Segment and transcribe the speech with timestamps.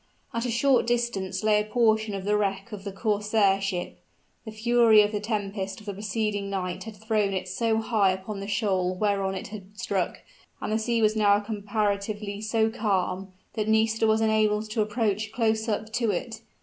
[0.33, 3.99] At a short distance lay a portion of the wreck of the corsair ship.
[4.45, 8.39] The fury of the tempest of the preceding night had thrown it so high upon
[8.39, 10.21] the shoal whereon it had struck,
[10.59, 15.69] and the sea was now comparatively so calm, that Nisida was enabled to approach close
[15.69, 16.41] up to it.